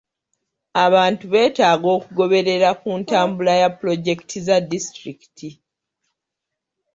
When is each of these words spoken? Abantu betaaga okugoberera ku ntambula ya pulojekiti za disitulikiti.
Abantu 0.85 1.23
betaaga 1.33 1.87
okugoberera 1.97 2.69
ku 2.81 2.89
ntambula 2.99 3.53
ya 3.61 3.69
pulojekiti 3.77 4.37
za 4.47 4.57
disitulikiti. 4.69 5.49